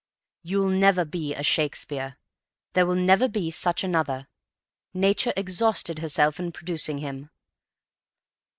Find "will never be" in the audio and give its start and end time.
2.87-3.51